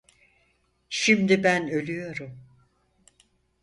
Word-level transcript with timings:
Şimdi 0.89 1.43
ben 1.43 1.67
ölüyorum… 1.69 2.37